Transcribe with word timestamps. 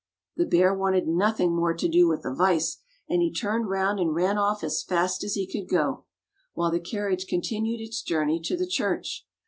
The 0.35 0.47
bear 0.47 0.73
wanted 0.73 1.07
nothing 1.07 1.55
more 1.55 1.75
to 1.75 1.87
do 1.87 2.07
with 2.07 2.25
a 2.25 2.33
vise, 2.33 2.79
and 3.07 3.21
he 3.21 3.31
turned 3.31 3.69
round 3.69 3.99
and 3.99 4.15
ran 4.15 4.35
off 4.35 4.63
as 4.63 4.81
fast 4.81 5.23
as 5.23 5.35
he 5.35 5.45
could 5.45 5.69
go, 5.69 6.05
while 6.55 6.71
the 6.71 6.79
carriage 6.79 7.27
con 7.29 7.41
tinued 7.41 7.79
its 7.85 8.01
journey 8.01 8.39
to 8.45 8.57
the 8.57 8.65
church. 8.65 9.27